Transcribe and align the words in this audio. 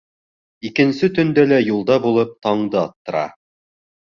Икенсе 0.69 1.09
төндә 1.17 1.45
лә 1.51 1.59
юлда 1.65 1.99
булып, 2.07 2.35
таңды 2.47 2.81
аттыра. 2.85 3.25